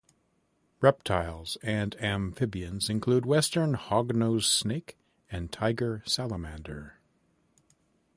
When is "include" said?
2.89-3.23